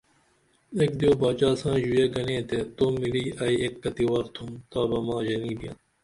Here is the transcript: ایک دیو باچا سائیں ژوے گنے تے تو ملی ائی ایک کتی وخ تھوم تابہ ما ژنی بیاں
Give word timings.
ایک 0.77 0.91
دیو 0.99 1.13
باچا 1.21 1.49
سائیں 1.61 1.81
ژوے 1.85 2.05
گنے 2.13 2.37
تے 2.49 2.59
تو 2.75 2.85
ملی 2.99 3.25
ائی 3.43 3.55
ایک 3.61 3.73
کتی 3.83 4.05
وخ 4.11 4.25
تھوم 4.35 4.51
تابہ 4.71 4.99
ما 5.07 5.15
ژنی 5.27 5.53
بیاں 5.59 5.75